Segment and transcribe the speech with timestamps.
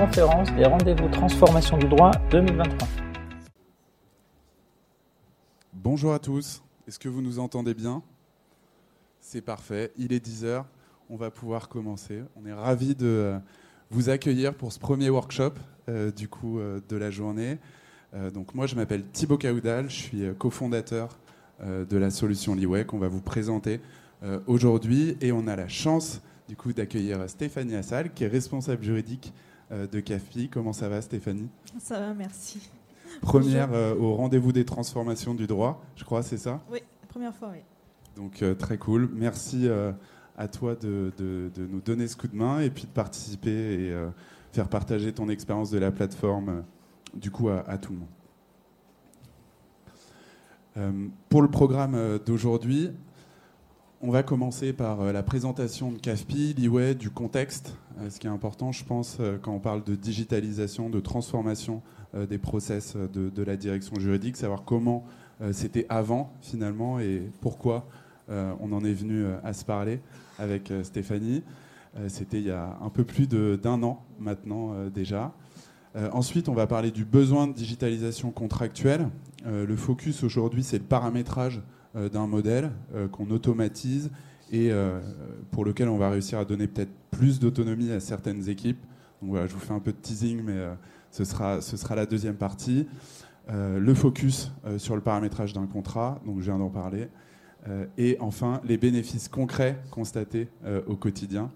[0.00, 2.88] conférence des rendez-vous transformation du droit 2023.
[5.74, 8.02] Bonjour à tous, est-ce que vous nous entendez bien?
[9.20, 10.64] C'est parfait, il est 10h,
[11.10, 12.22] on va pouvoir commencer.
[12.34, 13.38] On est ravis de euh,
[13.90, 15.52] vous accueillir pour ce premier workshop
[15.90, 17.58] euh, du coup euh, de la journée.
[18.32, 21.18] donc moi je m'appelle Thibaut Caoudal, je suis cofondateur
[21.62, 23.82] de la solution Liway qu'on va vous présenter
[24.46, 29.34] aujourd'hui et on a la chance du coup d'accueillir Stéphanie Assal qui est responsable juridique
[29.70, 30.48] de CAFI.
[30.48, 31.48] Comment ça va Stéphanie?
[31.78, 32.70] Ça va, merci.
[33.20, 36.60] Première au rendez-vous des transformations du droit, je crois, c'est ça?
[36.70, 37.60] Oui, première fois, oui.
[38.16, 39.10] Donc très cool.
[39.14, 39.68] Merci
[40.40, 41.12] à toi de,
[41.58, 44.08] nous donner ce coup de main et puis de participer et euh,
[44.52, 46.60] faire partager ton expérience de la plateforme euh,
[47.12, 48.08] du coup à, tout le monde.
[50.78, 52.90] Euh, pour le programme d'aujourd'hui,
[54.00, 57.74] on va commencer par la présentation de CAFPI, l'IWE, du contexte,
[58.08, 61.82] ce qui est important, je pense, quand on parle de digitalisation, de transformation
[62.14, 65.04] des process de, de, la direction juridique, savoir comment
[65.52, 67.86] c'était avant finalement et pourquoi
[68.28, 70.00] on en est venu à se parler
[70.40, 71.42] avec euh, Stéphanie.
[71.96, 75.32] Euh, c'était il y a un peu plus d'un an maintenant euh, déjà.
[76.12, 79.08] ensuite, on va parler du besoin de digitalisation contractuelle.
[79.44, 81.60] le focus aujourd'hui, c'est le paramétrage
[81.94, 82.70] d'un modèle
[83.12, 84.10] qu'on automatise
[84.52, 84.70] et
[85.50, 88.80] pour lequel on va réussir à donner peut-être plus d'autonomie à certaines équipes.
[89.20, 90.56] Donc voilà, je vous fais un peu de teasing, mais
[91.10, 92.86] ce, sera, ce sera la deuxième partie.
[93.48, 97.08] le focus sur le paramétrage d'un contrat, donc je viens d'en parler.
[97.68, 101.50] Euh, et enfin, les bénéfices concrets constatés euh, au quotidien.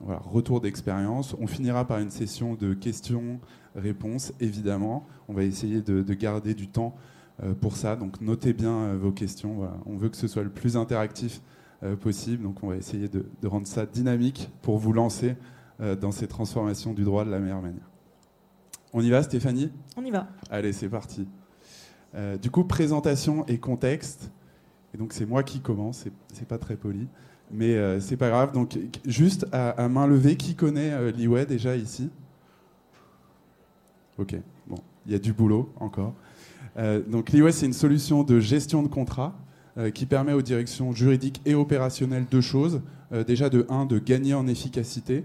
[0.00, 1.34] Voilà, retour d'expérience.
[1.40, 5.06] On finira par une session de questions-réponses, évidemment.
[5.28, 7.00] On va essayer de, garder du temps euh,
[7.60, 7.96] pour ça.
[7.96, 9.68] Donc notez bien vos questions.
[9.86, 11.40] On veut que ce soit le plus interactif
[12.00, 12.42] possible.
[12.42, 15.36] Donc on va essayer de, de, rendre ça dynamique pour vous lancer
[16.00, 17.88] dans ces transformations du droit de la meilleure manière.
[18.92, 19.70] On y va, Stéphanie?
[19.96, 20.26] On y va.
[20.50, 21.28] Allez, c'est parti.
[22.42, 24.32] du coup, présentation et contexte.
[24.94, 27.08] Et donc c'est moi qui commence, c'est pas très poli,
[27.50, 28.52] mais euh, c'est pas grave.
[28.52, 32.10] Donc juste à, main levée, qui connaît euh, déjà ici?
[34.18, 34.34] Ok,
[34.66, 36.14] bon, il y a du boulot encore.
[36.78, 39.34] Euh, donc l'IWE, c'est une solution de gestion de contrat
[39.76, 42.80] euh, qui permet aux directions juridiques et opérationnelles deux choses.
[43.26, 45.24] déjà de un, de gagner en efficacité,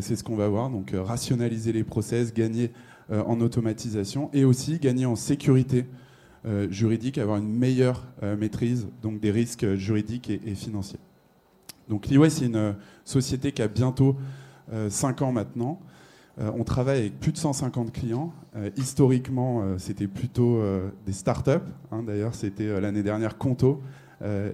[0.00, 2.70] c'est ce qu'on va voir, donc rationaliser les process, gagner
[3.10, 5.86] en automatisation, et aussi gagner en sécurité
[6.46, 11.00] euh, juridique, avoir une meilleure euh, maîtrise donc des risques juridiques et, financiers.
[11.88, 12.72] Donc l'IWE, c'est une euh,
[13.04, 14.16] société qui a bientôt
[14.88, 15.80] 5 ans maintenant.
[16.38, 18.32] On travaille avec plus de 150 clients.
[18.76, 20.60] historiquement, c'était plutôt
[21.06, 21.50] des startups.
[21.90, 23.80] Hein, D'ailleurs, c'était l'année dernière Conto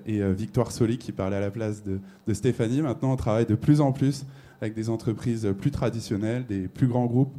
[0.07, 2.01] et Victoire Soli qui parlait à la place de,
[2.33, 2.83] Stéphanie.
[2.83, 4.27] Maintenant, on travaille de plus en plus
[4.61, 7.35] avec des entreprises plus traditionnelles, des plus grands groupes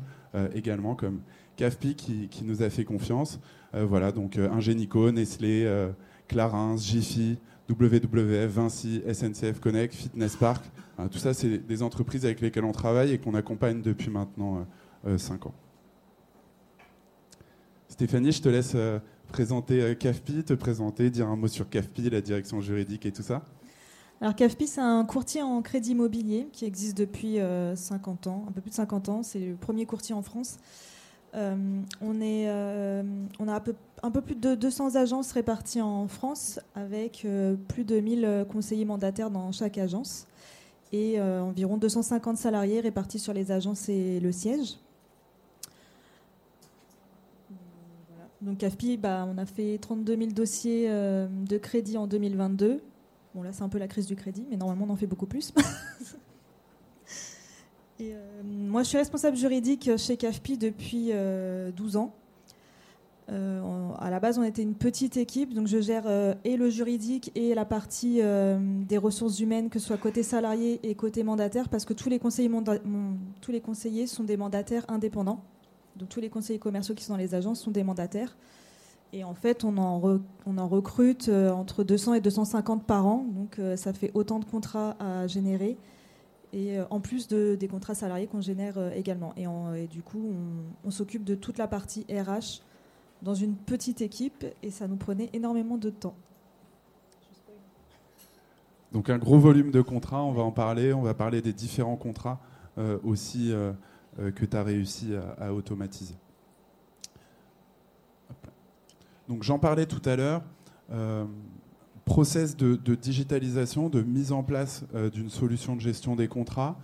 [0.54, 1.22] également, comme
[1.56, 3.40] CAFPI qui, nous a fait confiance.
[3.76, 5.90] Euh, voilà, donc euh, Ingenico, Nestlé, euh,
[6.28, 7.38] Clarins, Jiffy,
[7.70, 10.64] WWF, Vinci, SNCF Connect, Fitness Park.
[11.12, 14.68] tout ça, c'est des entreprises avec lesquelles on travaille et qu'on accompagne depuis maintenant
[15.18, 15.54] 5 ans.
[17.88, 18.76] Stéphanie, je te laisse
[19.30, 23.44] présenter CAFPI, te présenter, dire un mot sur CAFPI, la direction juridique et tout ça.
[24.22, 27.38] Alors CAFPI, c'est un courtier en crédit immobilier qui existe depuis
[27.76, 29.24] 50 ans, un peu plus de 50 ans.
[29.24, 30.58] C'est le premier courtier en France.
[31.36, 31.56] Euh,
[32.04, 33.04] euh,
[33.40, 33.54] on a
[34.04, 38.86] un peu, plus de 200 agences réparties en France avec euh, plus de 1000 conseillers
[38.86, 40.28] mandataires dans chaque agence
[40.92, 44.78] et environ 250 salariés répartis sur les agences et le siège.
[48.42, 52.80] Donc CAFPI, bah, on a fait 32 000 dossiers de crédit en 2022.
[53.34, 55.26] Bon là c'est un peu la crise du crédit, mais normalement on en fait beaucoup
[55.26, 55.52] plus.
[58.12, 62.14] Euh, moi, je suis responsable juridique chez CAFPI depuis 12 euh, ans.
[63.32, 66.04] Euh, à la base, on était une petite équipe, donc je gère
[66.44, 68.22] et le juridique et la partie
[68.88, 72.20] des ressources humaines, que ce soit côté salarié et côté mandataire, parce que tous les
[72.20, 72.52] conseillers,
[73.42, 75.42] tous les conseillers sont des mandataires indépendants.
[75.96, 78.36] Donc tous les conseillers commerciaux qui sont dans les agences sont des mandataires.
[79.14, 83.58] Et en fait, on en, on en recrute entre 200 et 250 par an, donc
[83.78, 85.78] ça fait autant de contrats à générer
[86.54, 89.34] et euh, en plus de, des contrats salariés qu'on génère euh, également.
[89.36, 90.34] Et, du coup,
[90.86, 92.62] on, s'occupe de toute la partie RH
[93.24, 96.16] dans une petite équipe et ça nous prenait énormément de temps.
[98.92, 101.96] Donc un gros volume de contrats, on va en parler, on va parler des différents
[101.96, 102.40] contrats
[102.78, 103.52] euh, aussi
[104.18, 106.14] que tu as réussi à automatiser.
[109.28, 110.44] Donc j'en parlais tout à l'heure
[112.06, 116.78] process de, digitalisation, de mise en place euh, d'une solution de gestion des contrats.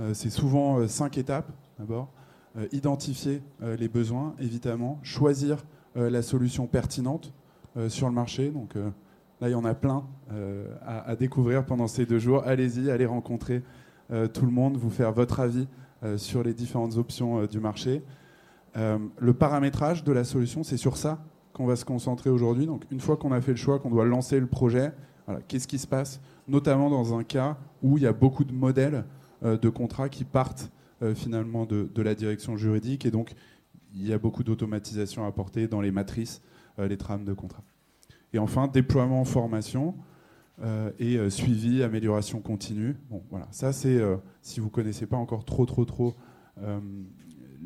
[0.00, 2.08] Euh, c'est souvent euh, cinq étapes d'abord.
[2.72, 5.64] identifier les besoins, évidemment, choisir
[5.94, 7.32] la solution pertinente
[7.88, 8.50] sur le marché.
[8.50, 8.74] Donc
[9.40, 10.04] là, il y en a plein
[10.84, 12.42] à, à, découvrir pendant ces deux jours.
[12.44, 13.62] Allez-y, allez rencontrer
[14.34, 15.68] tout le monde, vous faire votre avis
[16.16, 18.02] sur les différentes options du marché.
[18.74, 21.20] le paramétrage de la solution, c'est sur ça
[21.52, 22.66] qu'on va se concentrer aujourd'hui.
[22.66, 24.92] Donc, une fois qu'on a fait le choix, qu'on doit lancer le projet,
[25.48, 26.20] qu'est-ce qui se passe?
[26.48, 29.04] Notamment dans un cas où il y a beaucoup de modèles
[29.42, 30.70] euh, de contrats qui partent
[31.02, 33.32] euh, finalement de, la direction juridique et donc
[33.94, 36.42] il y a beaucoup d'automatisation à apporter dans les matrices,
[36.78, 37.64] euh, les trames de contrats.
[38.32, 39.94] Et enfin, déploiement, formation
[40.98, 42.94] et suivi, amélioration continue.
[43.08, 43.98] Bon, voilà, ça c'est,
[44.42, 46.14] si vous ne connaissez pas encore trop, trop, trop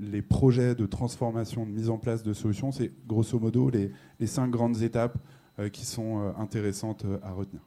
[0.00, 3.93] les projets de transformation, de mise en place de solutions, c'est grosso modo les,
[4.26, 5.19] cinq grandes étapes
[5.58, 7.62] euh, qui sont euh, intéressantes euh, à retenir.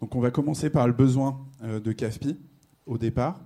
[0.00, 2.36] Donc on va commencer par le besoin de CAFPI
[2.86, 3.40] au départ.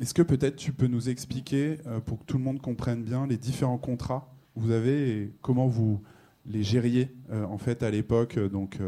[0.00, 1.76] Est-ce que peut-être tu peux nous expliquer,
[2.06, 5.66] pour que tout le monde comprenne bien, les différents contrats que vous avez et comment
[5.66, 6.00] vous
[6.46, 8.78] les gériez en fait à l'époque, donc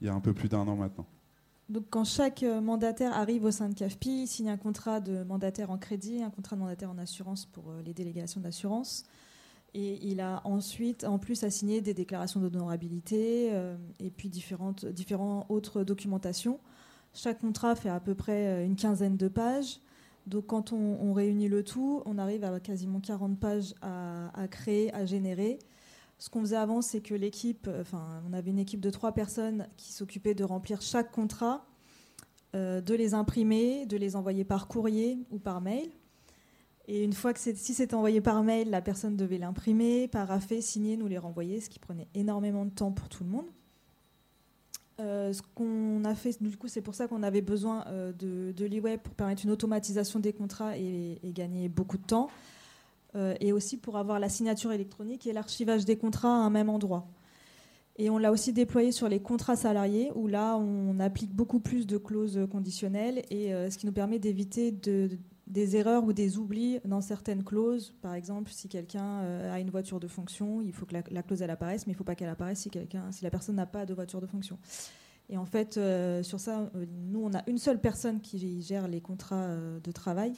[0.00, 1.08] il y a un peu plus d'un an maintenant?
[1.68, 5.24] Donc, quand chaque euh, mandataire arrive au sein de CAFPI, il signe un contrat de
[5.24, 9.04] mandataire en crédit, un contrat de mandataire en assurance pour euh, les délégations d'assurance.
[9.74, 14.86] Et il a ensuite, en plus, à signer des déclarations d'honorabilité euh, et puis différentes,
[15.48, 16.60] autres documentations.
[17.12, 19.80] Chaque contrat fait à peu près une quinzaine de pages.
[20.26, 25.06] Donc, quand on, réunit le tout, on arrive à quasiment 40 pages à créer, à
[25.06, 25.58] générer.
[26.18, 29.12] Ce qu'on faisait avant, c'est que l'équipe, euh, enfin, on avait une équipe de trois
[29.12, 31.66] personnes qui s'occupaient de remplir chaque contrat,
[32.54, 35.90] euh, de les imprimer, de les envoyer par courrier ou par mail.
[36.88, 40.96] Et une fois que si c'était envoyé par mail, la personne devait l'imprimer, paraffer, signer,
[40.96, 43.46] nous les renvoyer, ce qui prenait énormément de temps pour tout le monde.
[45.00, 47.84] Euh, ce qu'on a fait, du coup, c'est pour ça qu'on avait besoin
[48.16, 52.30] de l'e-web pour permettre une automatisation des contrats et gagner beaucoup de temps.
[53.14, 56.68] Euh, et aussi pour avoir la signature électronique et l'archivage des contrats à un même
[56.68, 57.06] endroit.
[57.98, 61.86] Et on l'a aussi déployé sur les contrats salariés, où là, on applique beaucoup plus
[61.86, 66.78] de clauses conditionnelles, et euh, ce qui nous permet d'éviter des erreurs ou des oublis
[66.84, 67.94] dans certaines clauses.
[68.02, 71.40] Par exemple, si quelqu'un euh, a une voiture de fonction, il faut que la, clause
[71.40, 72.70] elle apparaisse, mais il ne faut pas qu'elle apparaisse si,
[73.12, 74.58] si la personne n'a pas de voiture de fonction.
[75.30, 75.80] Et en fait,
[76.22, 76.70] sur ça,
[77.08, 80.34] nous, on a une seule personne qui gère les contrats de travail.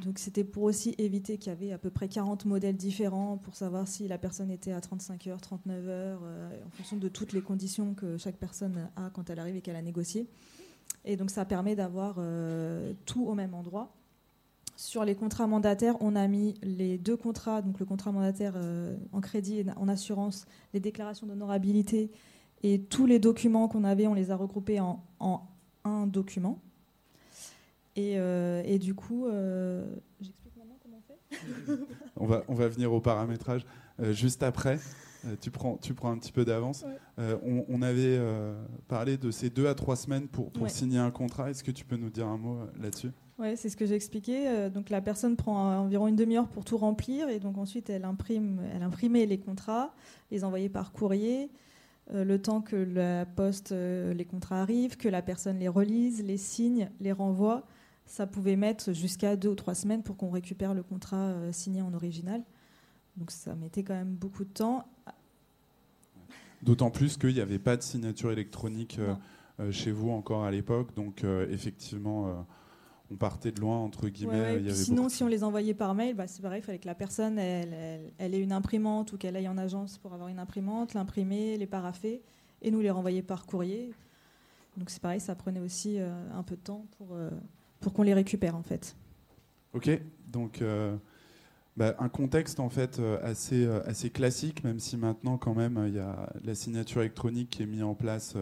[0.00, 3.54] Donc c'était pour aussi éviter qu'il y avait à peu près 40 modèles différents pour
[3.54, 7.32] savoir si la personne était à 35 heures, 39 heures, euh, en fonction de toutes
[7.32, 10.26] les conditions que chaque personne a quand elle arrive et qu'elle a négocié.
[11.04, 13.94] Et donc ça permet d'avoir euh, tout au même endroit.
[14.76, 18.96] Sur les contrats mandataires, on a mis les deux contrats, donc le contrat mandataire euh,
[19.12, 22.10] en crédit et en assurance, les déclarations d'honorabilité
[22.62, 25.02] et tous les documents qu'on avait, on les a regroupés en
[25.84, 26.60] un document.
[27.98, 29.84] Euh, et, du coup, euh,
[30.20, 31.82] j'explique maintenant comment on fait
[32.16, 33.66] on, va, on va venir au paramétrage
[34.00, 34.78] euh, juste après.
[35.40, 36.84] tu, prends, tu prends un petit peu d'avance.
[37.18, 38.18] On, avait
[38.88, 41.50] parlé de ces deux à trois semaines pour, pour signer un contrat.
[41.50, 43.10] Est-ce que tu peux nous dire un mot là-dessus?
[43.38, 44.68] Oui, c'est ce que j'ai expliqué.
[44.72, 48.60] donc la personne prend environ une demi-heure pour tout remplir et donc ensuite elle imprime,
[48.74, 49.94] elle imprimait les contrats,
[50.30, 51.50] les envoyait par courrier.
[52.12, 56.90] le temps que la poste, les contrats arrivent, que la personne les relise, les signe,
[57.00, 57.66] les renvoie
[58.10, 61.80] ça pouvait mettre jusqu'à deux ou trois semaines pour qu'on récupère le contrat euh, signé
[61.80, 62.42] en original.
[63.16, 64.84] Donc ça mettait quand même beaucoup de temps.
[66.62, 69.14] D'autant plus qu'il n'y avait pas de signature électronique euh,
[69.60, 70.92] euh, chez vous encore à l'époque.
[70.96, 72.44] Donc effectivement,
[73.12, 74.68] on partait de loin, entre guillemets.
[74.72, 77.38] sinon, si on les envoyait par mail, bah, c'est pareil, il fallait que la personne
[77.38, 81.56] elle, elle, ait une imprimante ou qu'elle aille en agence pour avoir une imprimante, l'imprimer,
[81.56, 82.22] les paraffer
[82.60, 83.92] et nous les renvoyer par courrier.
[84.76, 87.16] Donc c'est pareil, ça prenait aussi un peu de temps pour
[87.80, 88.94] pour qu'on les récupère en fait.
[89.72, 89.90] Ok,
[90.26, 90.96] donc euh,
[91.76, 95.82] bah, un contexte en fait euh, assez, euh, assez classique, même si maintenant quand même
[95.86, 98.36] il y a la signature électronique qui est mise en place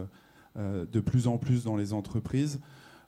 [0.56, 2.58] de plus en plus dans les entreprises,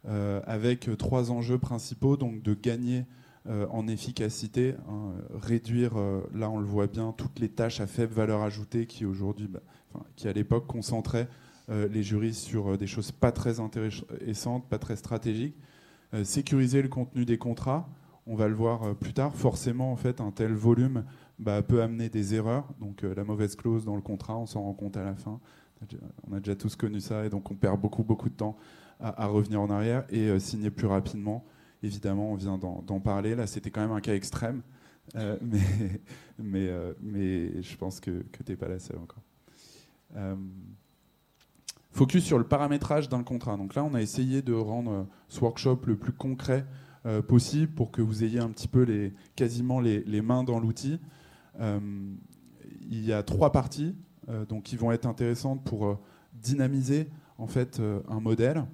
[0.06, 3.06] avec trois enjeux principaux, donc de gagner
[3.48, 5.94] en efficacité, hein, réduire,
[6.32, 9.62] là on le voit bien, toutes les tâches à faible valeur ajoutée qui aujourd'hui, bah,
[10.14, 11.26] qui à l'époque concentraient
[11.68, 15.56] les juristes sur des choses pas très intéressantes, pas très stratégiques,
[16.24, 17.88] sécuriser le contenu des contrats,
[18.26, 19.34] on va le voir euh, plus tard.
[19.34, 21.04] Forcément, en fait, un tel volume
[21.38, 22.68] bah, peut amener des erreurs.
[22.80, 25.40] Donc, euh, la mauvaise clause dans le contrat, on s'en rend compte à la fin.
[26.28, 28.56] On a déjà tous connu ça, et donc on perd beaucoup, beaucoup de temps
[29.00, 31.46] à, revenir en arrière et signer plus rapidement.
[31.82, 33.34] Évidemment, on vient d'en parler.
[33.34, 34.60] Là, c'était quand même un cas extrême,
[36.38, 36.68] mais,
[37.62, 39.22] je pense que tu n'es pas la seule encore.
[41.92, 43.56] Focus sur le paramétrage d'un contrat.
[43.56, 46.64] Donc là, on a essayé de rendre ce workshop le plus concret
[47.26, 51.00] possible pour que vous ayez un petit peu les, quasiment les, mains dans l'outil.
[51.58, 53.96] il y a trois parties
[54.48, 55.98] donc, qui vont être intéressantes pour
[56.34, 58.64] dynamiser en fait un modèle.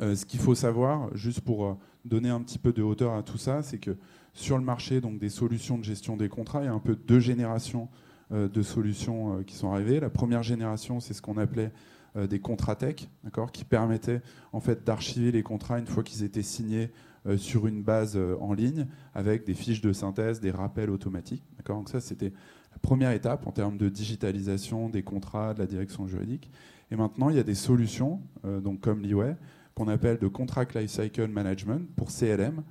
[0.00, 3.62] ce qu'il faut savoir, juste pour donner un petit peu de hauteur à tout ça,
[3.62, 3.96] c'est que
[4.34, 6.96] sur le marché donc, des solutions de gestion des contrats, il y a un peu
[6.96, 7.88] deux générations
[8.32, 10.00] euh, de solutions euh, qui sont arrivées.
[10.00, 13.08] La première génération, c'est ce qu'on appelait euh, des contrats tech,
[13.52, 14.20] qui permettaient
[14.52, 16.90] en fait d'archiver les contrats une fois qu'ils étaient signés
[17.36, 21.42] sur une base en ligne avec des fiches de synthèse, des rappels automatiques.
[21.64, 22.32] Donc ça, c'était
[22.72, 26.50] la première étape en termes de digitalisation des contrats, de la direction juridique.
[26.90, 29.36] Et maintenant, il y a des solutions, donc comme l'IWay,
[29.74, 32.62] qu'on appelle de Contract Lifecycle Management pour CLM,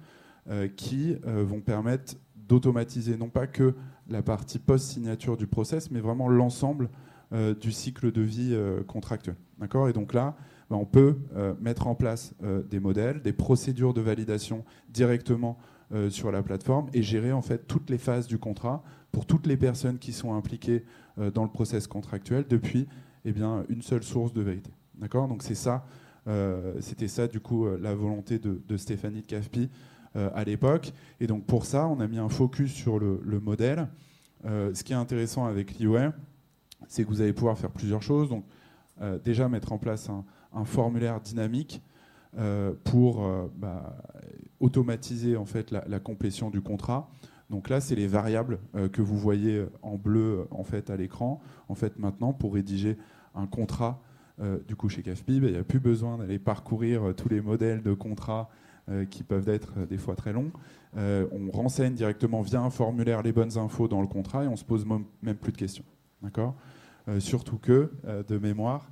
[0.50, 3.76] euh, qui euh, vont permettre d'automatiser non pas que
[4.10, 6.90] la partie post-signature du process, mais vraiment l'ensemble
[7.34, 8.58] euh, du cycle de vie
[8.88, 9.36] contractuel.
[9.60, 9.90] D'accord?
[9.90, 10.36] Et donc là,
[10.70, 11.18] ben, on peut
[11.60, 12.34] mettre en place
[12.70, 15.58] des modèles, des procédures de validation directement
[16.10, 19.58] sur la plateforme et gérer en fait toutes les phases du contrat pour toutes les
[19.58, 20.86] personnes qui sont impliquées
[21.34, 22.88] dans le process contractuel depuis
[23.26, 24.72] eh bien, une seule source de vérité.
[24.96, 25.28] D'accord?
[25.28, 25.86] Donc c'est ça,
[26.80, 29.70] c'était ça du coup la volonté de, Stéphanie de CAFPI
[30.18, 30.92] euh, à l'époque.
[31.22, 33.88] Et donc pour ça, on a mis un focus sur le, modèle.
[34.44, 36.12] Euh, ce qui est intéressant avec l'IOE,
[36.88, 38.30] c'est que vous allez pouvoir faire plusieurs choses.
[38.30, 38.46] Donc
[39.02, 41.82] euh, déjà mettre en place un, formulaire dynamique
[42.84, 43.26] pour
[43.58, 43.98] bah,
[44.60, 47.10] automatiser en fait la, complétion du contrat.
[47.50, 48.60] Donc là, c'est les variables
[48.92, 51.42] que vous voyez en bleu en fait à l'écran.
[51.70, 52.98] En fait, maintenant, pour rédiger
[53.34, 54.02] un contrat,
[54.68, 57.94] du coup chez CAFPI, il n'y a plus besoin d'aller parcourir tous les modèles de
[57.94, 58.50] contrats
[58.90, 60.52] euh, qui peuvent être euh, des fois très longs.
[60.98, 64.56] Euh, on renseigne directement via un formulaire les bonnes infos dans le contrat et on
[64.56, 65.84] se pose même plus de questions.
[66.22, 66.56] D'accord
[67.20, 67.92] Surtout que,
[68.28, 68.92] de mémoire,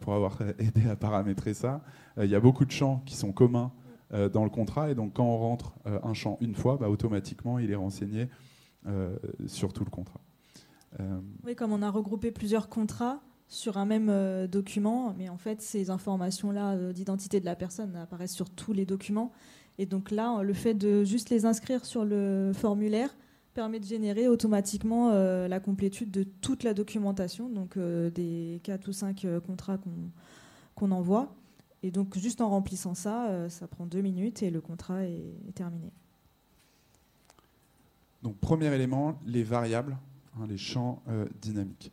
[0.00, 1.82] pour, avoir aidé à paramétrer ça,
[2.16, 3.72] il y a beaucoup de champs qui sont communs
[4.10, 7.70] dans le contrat et donc quand on rentre un champ une fois, bah, automatiquement il
[7.70, 8.28] est renseigné
[9.46, 10.20] sur tout le contrat.
[11.44, 15.62] Oui, comme on a regroupé plusieurs contrats, sur un même euh, document, mais en fait,
[15.62, 19.32] ces informations-là euh, d'identité de la personne apparaissent sur tous les documents.
[19.78, 23.16] Et donc là, le fait de juste les inscrire sur le formulaire
[23.54, 28.92] permet de générer automatiquement euh, la complétude de toute la documentation, donc des 4 ou
[28.92, 29.78] 5 contrats
[30.74, 31.34] qu'on envoie.
[31.82, 35.92] Et donc, juste en remplissant ça, ça prend deux minutes et le contrat est, terminé.
[38.22, 39.96] Donc, premier élément, les variables,
[40.36, 41.02] hein, les champs
[41.40, 41.92] dynamiques.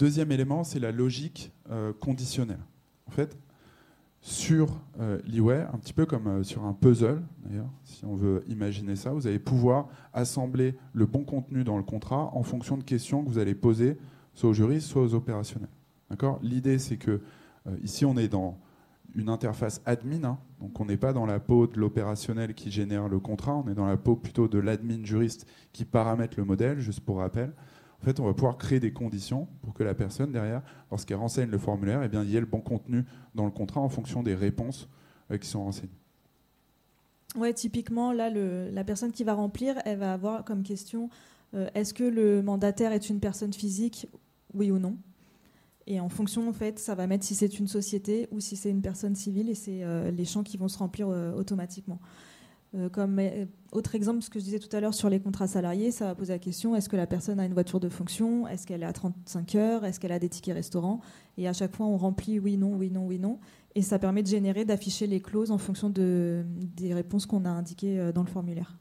[0.00, 2.64] Deuxième élément, c'est la logique euh, conditionnelle.
[3.06, 3.36] En fait,
[4.20, 5.18] sur euh,
[5.72, 9.26] un petit peu comme euh, sur un puzzle, d'ailleurs, si on veut imaginer ça, vous
[9.26, 13.38] allez pouvoir assembler le bon contenu dans le contrat en fonction de questions que vous
[13.38, 13.96] allez poser
[14.34, 15.70] soit aux juristes, soit aux opérationnels.
[16.42, 17.20] L'idée, c'est que
[17.66, 18.58] euh, ici, on est dans
[19.14, 20.38] une interface admin, hein.
[20.60, 23.74] donc on n'est pas dans la peau de l'opérationnel qui génère le contrat, on est
[23.74, 27.52] dans la peau plutôt de l'admin juriste qui paramètre le modèle, juste pour rappel
[28.00, 31.50] en fait, on va pouvoir créer des conditions pour que la personne derrière, lorsqu'elle renseigne
[31.50, 33.04] le formulaire, eh bien, il y ait le bon contenu
[33.34, 34.88] dans le contrat en fonction des réponses
[35.30, 35.90] euh, qui sont renseignées.
[37.36, 41.10] Ouais, typiquement, là, la personne qui va remplir, elle va avoir comme question
[41.54, 44.08] euh, est-ce que le mandataire est une personne physique,
[44.54, 44.96] oui ou non?
[45.86, 48.70] Et en fonction, en fait, ça va mettre si c'est une société ou si c'est
[48.70, 51.98] une personne civile, et c'est euh, les champs qui vont se remplir automatiquement.
[52.76, 55.48] Euh, comme euh, autre exemple, ce que je disais tout à l'heure sur les contrats
[55.48, 58.46] salariés, ça va poser la question est-ce que la personne a une voiture de fonction?
[58.46, 59.84] Est-ce qu'elle est à 35 heures?
[59.84, 61.00] Est-ce qu'elle a des tickets restaurants?
[61.36, 63.40] Et à chaque fois, on remplit oui, non, oui, non, oui, non.
[63.74, 67.50] Et ça permet de générer, d'afficher les clauses en fonction de, des réponses qu'on a
[67.50, 68.78] indiquées euh, dans le formulaire.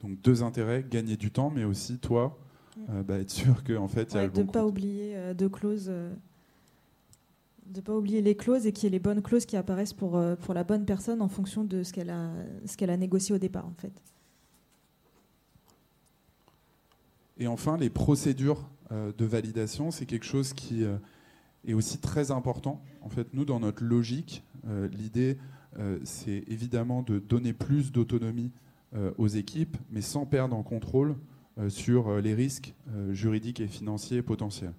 [0.00, 2.38] Donc deux intérêts gagner du temps, mais aussi toi,
[2.78, 3.02] mm.
[3.02, 4.40] bah, être sûr qu'en fait, il y a le bon.
[4.40, 5.92] De ne pas oublier deux clauses
[7.70, 9.92] de ne pas oublier les clauses et qu'il y ait les bonnes clauses qui apparaissent
[9.92, 12.32] pour, euh, pour la bonne personne en fonction de ce qu'elle a,
[12.66, 13.92] ce qu'elle a négocié au départ, en fait.
[17.38, 20.96] Et enfin, les procédures euh, de validation, c'est quelque chose qui euh,
[21.64, 22.82] est aussi très important.
[23.02, 24.44] En fait, nous, dans notre logique,
[24.92, 25.38] l'idée,
[26.04, 28.52] c'est évidemment de donner plus d'autonomie
[29.16, 31.16] aux équipes, mais sans perdre en contrôle
[31.68, 32.74] sur les risques
[33.10, 34.74] juridiques et financiers potentiels.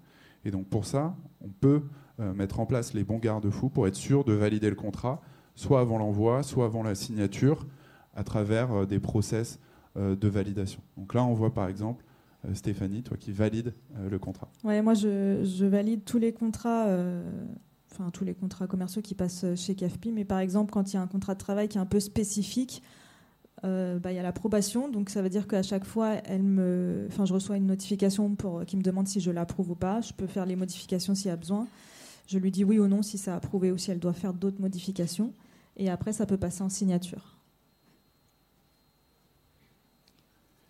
[0.45, 1.83] Et donc pour ça, on peut
[2.19, 5.21] euh, mettre en place les bons garde-fous pour être sûr de valider le contrat,
[5.55, 7.65] soit avant l'envoi, soit avant la signature,
[8.15, 9.59] à travers euh, des process
[9.97, 10.81] euh, de validation.
[10.97, 12.03] Donc là, on voit par exemple
[12.53, 13.71] Stéphanie, toi qui valides
[14.09, 14.49] le contrat.
[14.63, 16.87] Ouais, moi je, valide tous les contrats,
[17.91, 20.97] enfin tous les contrats commerciaux qui passent chez CAFPI, mais par exemple quand il y
[20.97, 22.81] a un contrat de travail qui est un peu spécifique,
[23.63, 27.25] bah, il y a l'approbation, donc ça veut dire qu'à chaque fois, elle me, enfin,
[27.25, 30.01] je reçois une notification pour, qui me demande si je l'approuve ou pas.
[30.01, 31.67] Je peux faire les modifications s'il y a besoin.
[32.27, 34.33] Je lui dis oui ou non si ça a approuvé ou si elle doit faire
[34.33, 35.33] d'autres modifications.
[35.77, 37.37] Et après, ça peut passer en signature.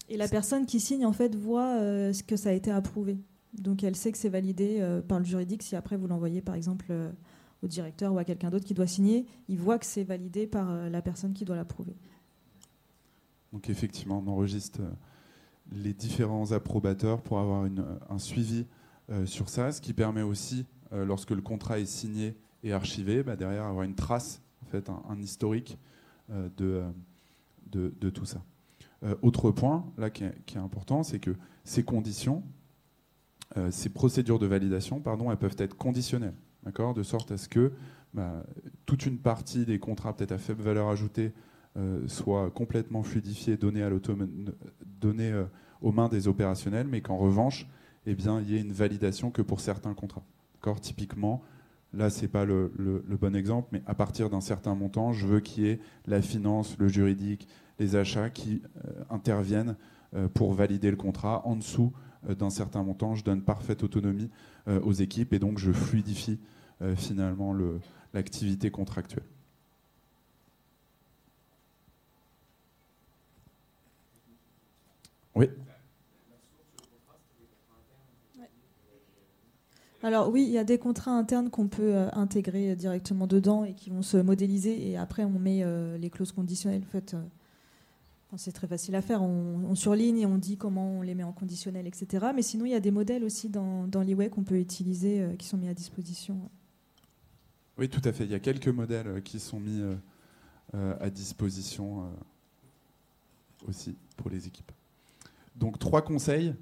[0.10, 3.18] Et la personne qui signe, en fait, voit euh, que ça a été approuvé.
[3.54, 5.64] Donc elle sait que c'est validé euh, par le juridique.
[5.64, 7.12] Si après vous l'envoyez, par exemple, euh,
[7.64, 10.90] au directeur ou à quelqu'un d'autre qui doit signer, il voit que c'est validé par
[10.90, 11.96] la personne qui doit l'approuver.
[13.54, 14.82] Donc effectivement, on enregistre
[15.72, 17.68] les différents approbateurs pour avoir
[18.10, 18.66] un suivi
[19.26, 23.66] sur ça, ce qui permet aussi, lorsque le contrat est signé et archivé, bah, derrière
[23.66, 25.78] avoir une trace, en fait, un, historique
[26.30, 26.84] de,
[28.14, 28.42] tout ça.
[29.04, 31.32] Euh, autre point là qui est, important, c'est que
[31.64, 32.44] ces conditions,
[33.58, 37.48] euh, ces procédures de validation, pardon, elles peuvent être conditionnelles, d'accord, de sorte à ce
[37.48, 37.72] que
[38.14, 38.44] bah,
[38.86, 41.32] toute une partie des contrats peut-être à faible valeur ajoutée euh,
[42.08, 43.90] soit complètement fluidifiée, donnée, à
[45.00, 45.46] donnée
[45.82, 47.68] aux mains des opérationnels, mais qu'en revanche,
[48.06, 50.24] eh bien, il y ait une validation que pour certains contrats.
[50.82, 51.42] Typiquement,
[51.94, 52.72] là, ce n'est pas le,
[53.20, 56.78] bon exemple, mais à partir d'un certain montant, je veux qu'il y ait la finance,
[56.78, 57.48] le juridique,
[57.80, 59.76] les achats qui euh, interviennent
[60.14, 61.42] euh, pour valider le contrat.
[61.46, 61.92] En dessous
[62.30, 64.30] euh, d'un certain montant, je donne parfaite autonomie
[64.84, 66.40] aux équipes et donc je fluidifie
[66.96, 67.56] finalement
[68.14, 69.24] l'activité contractuelle.
[75.42, 75.48] Oui.
[80.04, 83.92] Alors oui, il y a des contrats internes qu'on peut intégrer directement dedans et qui
[83.92, 85.64] vont se modéliser et après on met
[86.00, 86.82] les clauses conditionnelles.
[86.88, 87.16] En fait,
[88.38, 89.22] c'est très facile à faire.
[89.22, 92.28] On, surligne et on dit comment on les met en conditionnel, etc.
[92.36, 95.36] Mais sinon, il y a des modèles aussi dans, dans l'e qu'on peut utiliser, euh,
[95.36, 96.38] qui sont mis à disposition.
[97.78, 98.26] Oui, tout à fait.
[98.26, 99.82] Il y a quelques modèles euh, qui sont mis
[100.74, 102.10] euh, à disposition
[103.68, 104.72] aussi pour les équipes.
[105.56, 106.54] Donc, trois conseils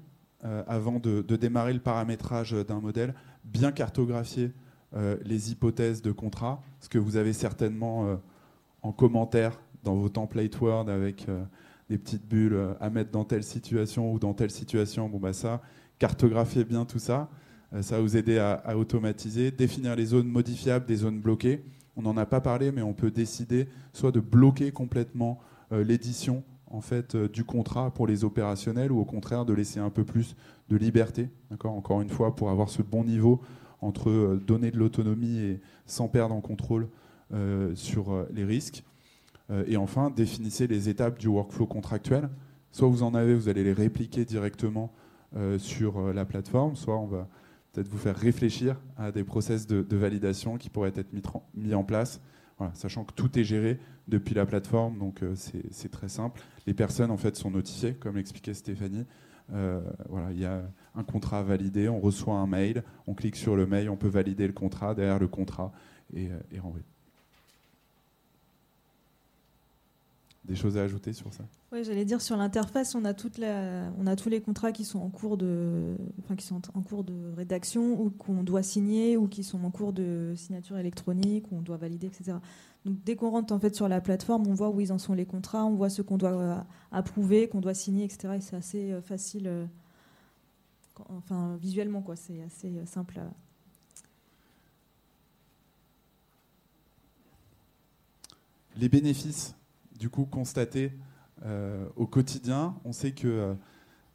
[0.42, 3.14] avant de, démarrer le paramétrage d'un modèle.
[3.44, 4.52] Bien cartographier
[5.22, 8.18] les hypothèses de contrat, ce que vous avez certainement
[8.82, 11.26] en commentaire dans vos templates Word avec
[11.90, 15.08] des petites bulles euh, à mettre dans telle situation ou dans telle situation.
[15.08, 15.60] Bon, bah ça,
[15.98, 17.28] cartographier bien tout ça.
[17.74, 21.62] Euh, ça va vous aider à, automatiser, définir les zones modifiables, des zones bloquées.
[21.96, 25.40] On n'en a pas parlé, mais on peut décider soit de bloquer complètement
[25.72, 29.90] euh, l'édition en fait du contrat pour les opérationnels ou au contraire de laisser un
[29.90, 30.36] peu plus
[30.68, 31.28] de liberté.
[31.64, 33.40] Encore une fois, pour avoir ce bon niveau
[33.80, 36.88] entre donner de l'autonomie et sans perdre en contrôle
[37.74, 38.84] sur les risques.
[39.50, 42.28] Euh, et enfin, définissez les étapes du workflow contractuel.
[42.72, 44.92] Soit vous en avez, vous allez les répliquer directement
[45.36, 47.28] euh, sur euh, la plateforme, soit on va
[47.72, 51.12] peut-être vous faire réfléchir à des process de, validation qui pourraient être
[51.54, 52.20] mis, en place,
[52.74, 56.40] sachant que tout est géré depuis la plateforme, donc c'est très simple.
[56.66, 59.06] Les personnes en fait sont notifiées, comme l'expliquait Stéphanie.
[59.48, 60.62] voilà, il y a
[60.94, 64.08] un contrat à valider, on reçoit un mail, on clique sur le mail, on peut
[64.08, 65.72] valider le contrat, derrière le contrat
[66.14, 66.84] et, et renvoyer.
[70.44, 71.44] Des choses à ajouter sur ça?
[71.72, 74.98] Oui, j'allais dire sur l'interface, on a toute on a tous les contrats qui sont
[74.98, 79.28] en cours de, enfin, qui sont en cours de rédaction ou qu'on doit signer ou
[79.28, 82.38] qui sont en cours de signature électronique, ou on doit valider, etc.
[82.84, 85.12] Donc dès qu'on rentre en fait sur la plateforme, on voit où ils en sont
[85.12, 86.56] les contrats, on voit ce qu'on doit euh,
[86.90, 88.34] approuver, qu'on doit signer, etc.
[88.36, 89.66] Et c'est assez euh, facile, euh,
[91.10, 93.20] enfin visuellement quoi, c'est assez simple.
[98.76, 99.54] Les bénéfices
[100.00, 100.92] du coup constater
[101.44, 102.74] euh, au quotidien.
[102.84, 103.54] On sait que euh,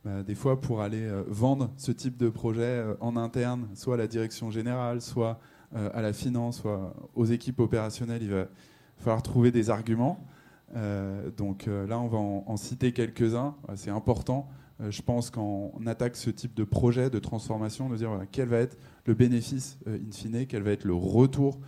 [0.04, 3.98] bah, des fois, pour aller euh, vendre ce type de projet en interne, soit à
[3.98, 5.40] la direction générale, soit
[5.74, 8.46] à la finance, soit aux équipes opérationnelles, il va
[8.98, 10.26] falloir trouver des arguments.
[11.36, 13.56] donc là, on va en, citer quelques-uns.
[13.76, 14.48] C'est important,
[14.80, 18.60] je pense, quand on attaque ce type de projet de transformation, de dire quel va
[18.60, 21.60] être le bénéfice in fine, quel va être le retour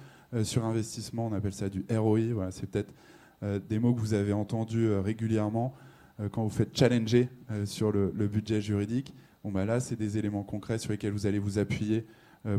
[0.43, 1.27] sur investissement.
[1.27, 2.33] On appelle ça du ROI.
[2.33, 2.93] Voilà, c'est peut-être
[3.41, 5.75] des mots que vous avez entendus euh, régulièrement
[6.19, 7.29] euh, quand vous faites challenger
[7.65, 9.13] sur le, budget juridique.
[9.43, 12.05] Bon, bah là, c'est des éléments concrets sur lesquels vous allez vous appuyer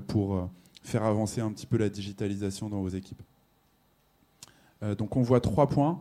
[0.06, 0.48] pour
[0.82, 3.22] faire avancer un petit peu la digitalisation dans vos équipes.
[4.96, 6.00] donc on voit trois points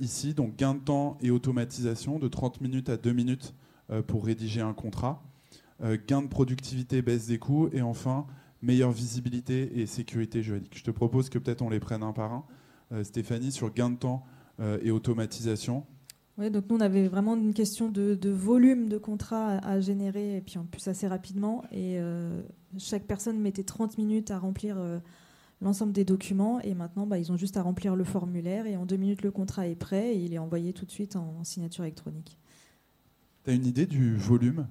[0.00, 3.54] ici, donc gain de temps et automatisation de 30 minutes à 2 minutes
[4.06, 5.22] pour rédiger un contrat,
[6.06, 8.26] gain de productivité, baisse des coûts, et enfin
[8.62, 10.78] meilleure visibilité et sécurité juridique.
[10.78, 12.44] Je te propose que peut-être on les prenne un par un.
[12.92, 14.24] Euh, Stéphanie, sur gain de temps
[14.60, 15.84] euh, et automatisation.
[16.38, 20.40] Oui, donc nous, on avait vraiment une question de, volume de contrats à, générer, et
[20.40, 21.62] puis en plus assez rapidement.
[21.72, 22.42] Et euh,
[22.78, 24.76] chaque personne mettait 30 minutes à remplir
[25.60, 26.60] l'ensemble des documents.
[26.60, 28.66] Et maintenant, bah, ils ont juste à remplir le formulaire.
[28.66, 31.16] Et en deux minutes, le contrat est prêt et il est envoyé tout de suite
[31.16, 32.38] en, signature électronique.
[33.44, 34.66] Tu as une idée du volume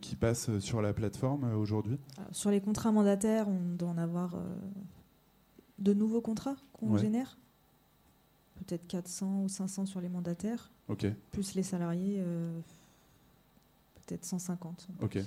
[0.00, 1.98] qui passe sur la plateforme aujourd'hui?
[2.30, 4.36] Sur les contrats mandataires, on doit en avoir
[5.78, 7.38] de nouveaux contrats qu'on génère
[8.64, 10.70] peut-être 400 ou 500 sur les mandataires.
[10.88, 11.06] Ok.
[11.30, 12.22] Plus les salariés,
[14.06, 14.88] peut-être 150.
[15.02, 15.18] Ok.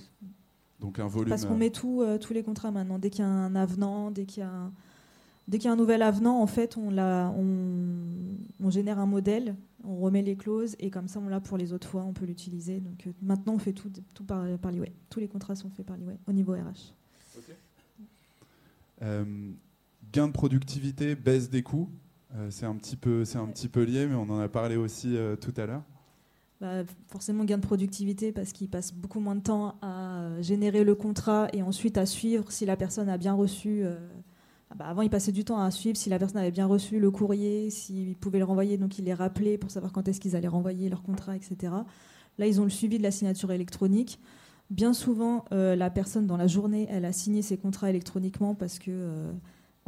[0.80, 1.30] Donc un volume.
[1.30, 2.98] Parce qu'on met tout, tous les contrats maintenant.
[2.98, 4.72] Dès qu'il y a un avenant, dès qu'il y a un,
[5.50, 6.96] dès qu'il y a un nouvel avenant, en fait, on,
[8.64, 11.74] on, génère un modèle, on remet les clauses et comme ça, on l'a pour les
[11.74, 12.80] autres fois, on peut l'utiliser.
[12.80, 14.94] Donc euh, maintenant, on fait tout, tout par, par l'IWay.
[15.10, 16.94] Tous les contrats sont faits par l'IWay au niveau RH.
[19.02, 19.52] Euh,
[20.12, 21.90] gain de productivité, baisse des coûts.
[22.36, 25.84] Euh, c'est un petit peu, lié, mais on en a parlé aussi tout à l'heure.
[26.62, 30.94] Bah, forcément gain de productivité parce qu'il passe beaucoup moins de temps à générer le
[30.94, 33.86] contrat et ensuite à suivre si la personne a bien reçu
[34.72, 37.00] ah bah, avant, ils passaient du temps à suivre si la personne avait bien reçu
[37.00, 40.36] le courrier, s'ils pouvaient le renvoyer, donc ils les rappelaient pour savoir quand est-ce qu'ils
[40.36, 41.74] allaient renvoyer leur contrat, etc.
[42.38, 44.20] Là, ils ont le suivi de la signature électronique.
[44.70, 48.78] Bien souvent, euh, la personne dans la journée, elle a signé ses contrats électroniquement parce
[48.78, 49.32] que euh,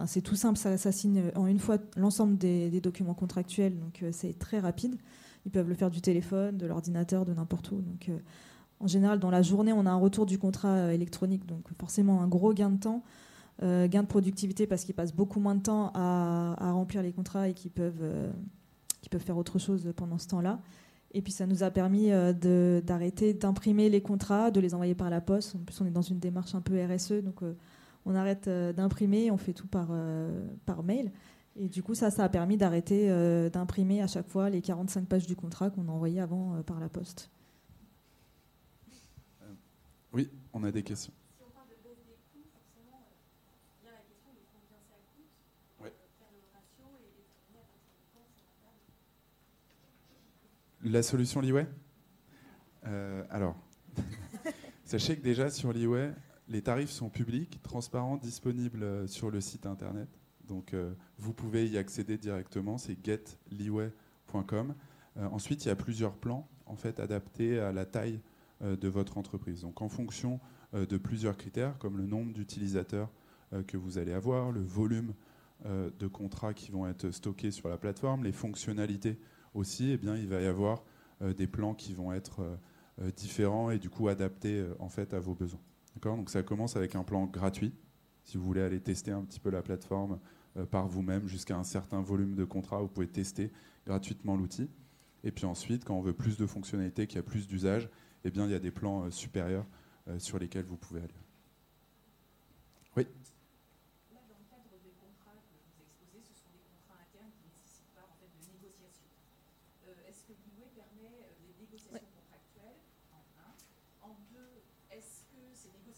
[0.07, 4.37] c'est tout simple, ça, signe en une fois l'ensemble des, documents contractuels, donc euh, c'est
[4.37, 4.97] très rapide.
[5.45, 7.81] Ils peuvent le faire du téléphone, de l'ordinateur, de n'importe où.
[7.81, 8.11] Donc,
[8.79, 12.27] en général, dans la journée, on a un retour du contrat électronique, donc forcément un
[12.27, 13.03] gros gain de temps.
[13.63, 17.47] Euh, gain de productivité parce qu'ils passent beaucoup moins de temps à, remplir les contrats
[17.47, 18.31] et qu'ils peuvent, euh,
[19.11, 20.59] peuvent faire autre chose pendant ce temps-là.
[21.13, 25.11] Et puis ça nous a permis euh, d'arrêter d'imprimer les contrats, de les envoyer par
[25.11, 25.55] la poste.
[25.55, 27.41] En plus, on est dans une démarche un peu RSE, donc
[28.05, 29.89] on arrête d'imprimer, on fait tout par,
[30.65, 31.11] par mail.
[31.55, 33.09] Et du coup, ça, ça a permis d'arrêter
[33.51, 37.29] d'imprimer à chaque fois les 45 pages du contrat qu'on envoyait avant par la poste.
[40.13, 41.13] Oui, on a des questions.
[50.83, 51.67] La solution Liway?
[52.87, 53.55] Euh, Alors,
[54.83, 56.11] sachez que déjà sur Liway,
[56.51, 60.07] les tarifs sont publics, transparents, disponibles euh, sur le site internet.
[60.47, 64.75] Donc euh, vous pouvez y accéder directement, c'est getliway.com.
[65.17, 68.19] ensuite, il y a plusieurs plans en fait adaptés à la taille
[68.61, 69.61] de votre entreprise.
[69.61, 70.39] Donc en fonction
[70.73, 73.09] de plusieurs critères comme le nombre d'utilisateurs
[73.67, 75.13] que vous allez avoir, le volume
[75.65, 79.17] de contrats qui vont être stockés sur la plateforme, les fonctionnalités
[79.53, 80.83] aussi, eh bien, il va y avoir
[81.21, 82.55] euh, des plans qui vont être euh,
[83.01, 85.59] euh, différents et du coup adaptés en fait à vos besoins.
[86.09, 87.73] Donc ça commence avec un plan gratuit,
[88.23, 90.19] si vous voulez aller tester un petit peu la plateforme
[90.69, 93.51] par vous-même jusqu'à un certain volume de contrats, vous pouvez tester
[93.85, 94.69] gratuitement l'outil.
[95.23, 97.89] Et puis ensuite, quand on veut plus de fonctionnalités, qu'il y a plus d'usage,
[98.23, 99.65] eh bien il y a des plans supérieurs
[100.17, 101.13] sur lesquels vous pouvez aller.
[102.97, 103.07] Oui.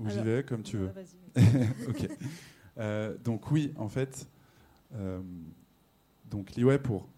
[0.00, 0.90] Ou j'y vais, comme tu veux
[1.88, 2.08] Ok.
[2.78, 4.28] Euh, donc oui, en fait,
[4.94, 5.20] euh,
[6.30, 7.08] donc pour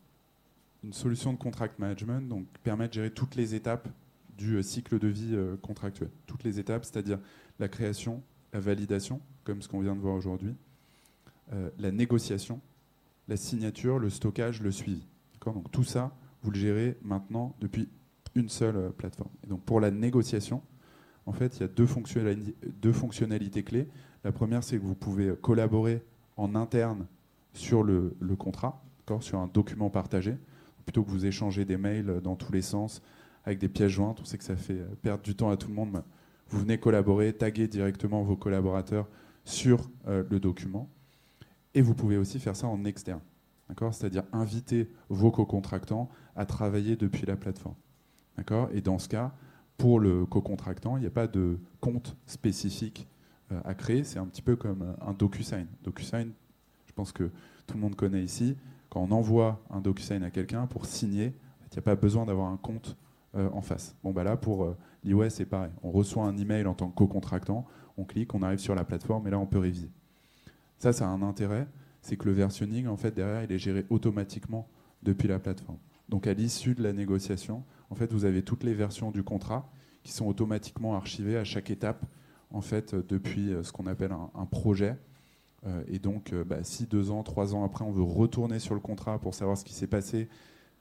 [0.82, 3.88] une solution de contract management, donc permet de gérer toutes les étapes
[4.36, 6.10] du cycle de vie contractuel.
[6.26, 7.20] Toutes les étapes, c'est-à-dire
[7.60, 10.56] la création, la validation, comme ce qu'on vient de voir aujourd'hui,
[11.78, 12.60] la négociation,
[13.28, 15.06] la signature, le stockage, le suivi.
[15.44, 17.88] Donc tout ça, vous le gérez maintenant depuis
[18.34, 19.30] une seule plateforme.
[19.44, 20.62] Et donc pour la négociation,
[21.26, 21.86] en fait, il y a deux
[22.92, 23.88] fonctionnalités, clés.
[24.24, 26.02] La première, c'est que vous pouvez collaborer
[26.36, 27.06] en interne
[27.52, 28.82] sur le, contrat,
[29.20, 30.36] sur un document partagé,
[30.84, 33.02] plutôt que vous échanger des mails dans tous les sens
[33.44, 34.20] avec des pièces jointes.
[34.20, 36.02] On sait que ça fait perdre du temps à tout le monde.
[36.48, 39.08] Vous venez collaborer, taguer directement vos collaborateurs
[39.44, 40.88] sur euh, le document.
[41.74, 43.20] Et vous pouvez aussi faire ça en externe,
[43.90, 47.74] c'est-à-dire inviter vos co-contractants à travailler depuis la plateforme.
[48.72, 49.32] Et dans ce cas,
[49.82, 53.08] pour le co-contractant, il n'y a pas de compte spécifique
[53.50, 54.04] euh, à créer.
[54.04, 55.66] C'est un petit peu comme euh, un DocuSign.
[55.82, 56.30] DocuSign,
[56.86, 57.24] je pense que
[57.66, 58.56] tout le monde connaît ici.
[58.90, 62.46] Quand on envoie un DocuSign à quelqu'un pour signer, il n'y a pas besoin d'avoir
[62.46, 62.96] un compte
[63.34, 63.96] euh, en face.
[64.04, 65.72] Bon, bah là, pour l'iOS, c'est pareil.
[65.82, 67.66] On reçoit un email en tant que co-contractant,
[67.98, 69.90] on clique, on arrive sur la plateforme et là, on peut réviser.
[70.78, 71.66] Ça, ça a un intérêt,
[72.02, 74.68] c'est que le versionning, en fait, derrière, il est géré automatiquement
[75.02, 75.78] depuis la plateforme.
[76.12, 79.72] Donc, à l'issue de la négociation, en fait, vous avez toutes les versions du contrat
[80.02, 82.04] qui sont automatiquement archivées à chaque étape,
[82.50, 84.98] en fait, depuis euh, ce qu'on appelle un, projet.
[85.66, 88.74] Euh, et donc, euh, bah, si deux ans, trois ans après, on veut retourner sur
[88.74, 90.28] le contrat pour savoir ce qui s'est passé,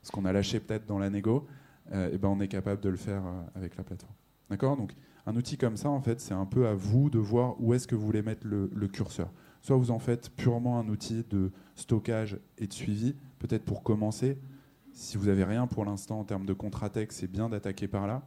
[0.01, 1.47] ce qu'on a lâché peut-être dans la négo,
[1.93, 3.23] et ben on est capable de le faire
[3.55, 4.13] avec la plateforme.
[4.49, 4.77] D'accord?
[4.77, 7.73] Donc un outil comme ça, en fait, c'est un peu à vous de voir où
[7.73, 9.29] est-ce que vous voulez mettre le, curseur.
[9.61, 14.37] Soit vous en faites purement un outil de stockage et de suivi, peut-être pour commencer.
[14.93, 18.08] Si vous n'avez rien pour l'instant en termes de contrat tech, c'est bien d'attaquer par
[18.08, 18.23] là.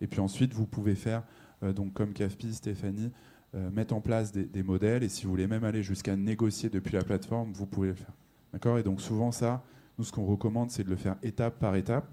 [0.00, 1.22] Et puis ensuite, vous pouvez faire,
[1.62, 3.12] euh, donc comme CAFPI, Stéphanie,
[3.54, 5.04] euh, mettre en place des, modèles.
[5.04, 8.12] Et si vous voulez même aller jusqu'à négocier depuis la plateforme, vous pouvez le faire.
[8.52, 8.78] D'accord?
[8.78, 9.62] Et donc souvent, ça,
[9.98, 12.08] nous, ce qu'on recommande, c'est de le faire étape par étape.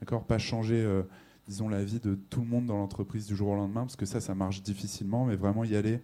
[0.00, 0.24] D'accord?
[0.24, 0.82] Pas changer.
[0.82, 1.02] Euh,
[1.46, 4.06] disons, la vie de tout le monde dans l'entreprise du jour au lendemain, parce que
[4.06, 6.00] ça, ça marche difficilement, mais vraiment y aller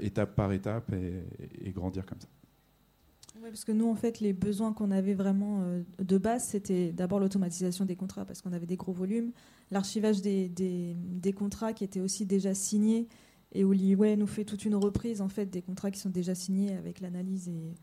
[0.00, 2.26] étape par étape et, grandir comme ça.
[3.42, 6.92] Oui, parce que nous, en fait, les besoins qu'on avait vraiment euh, de base, c'était
[6.92, 9.32] d'abord l'automatisation des contrats, parce qu'on avait des gros volumes,
[9.70, 13.08] l'archivage des, contrats qui étaient aussi déjà signés,
[13.52, 16.34] et où l'IWay nous fait toute une reprise en fait des contrats qui sont déjà
[16.34, 17.74] signés avec l'analyse et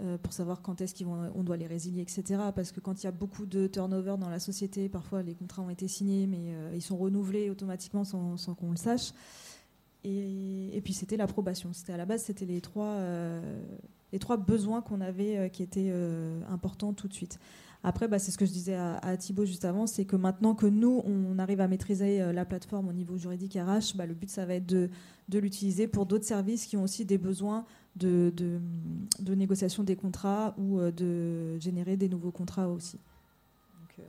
[0.00, 2.22] euh, pour savoir quand est-ce qu'on doit les résilier, etc.
[2.54, 5.62] Parce que quand il y a beaucoup de turnover dans la société, parfois les contrats
[5.62, 9.12] ont été signés, mais euh, ils sont renouvelés automatiquement sans, qu'on le sache.
[10.04, 11.72] Et, puis c'était l'approbation.
[11.72, 12.96] C'était à la base, c'était les trois,
[14.12, 15.92] les trois besoins qu'on avait qui étaient
[16.48, 17.38] importants tout de suite.
[17.82, 20.66] Après, bah, c'est ce que je disais à, Thibaut juste avant, c'est que maintenant que
[20.66, 24.44] nous, on arrive à maîtriser la plateforme au niveau juridique RH, bah, le but, ça
[24.46, 24.90] va être de,
[25.32, 27.64] l'utiliser pour d'autres services qui ont aussi des besoins
[27.96, 28.60] de,
[29.34, 32.98] négociation des contrats ou euh, de générer des nouveaux contrats aussi.
[33.98, 34.02] Euh,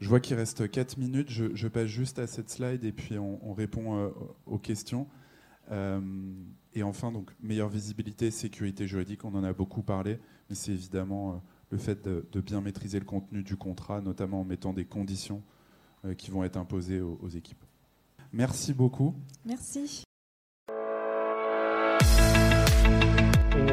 [0.00, 1.30] je vois qu'il reste 4 minutes.
[1.30, 4.08] Je, passe juste à cette slide et puis on, répond euh,
[4.46, 5.06] aux questions.
[6.74, 11.42] Et enfin, donc, meilleure visibilité, sécurité juridique, on en a beaucoup parlé, mais c'est évidemment
[11.70, 15.42] le fait de, bien maîtriser le contenu du contrat, notamment en mettant des conditions
[16.18, 17.62] qui vont être imposées aux équipes.
[18.32, 19.14] Merci beaucoup.
[19.44, 20.04] Merci.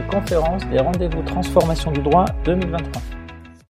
[0.10, 3.19] conférence des rendez-vous transformation du droit 2023.